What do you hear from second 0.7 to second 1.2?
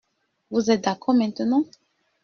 êtes d’accord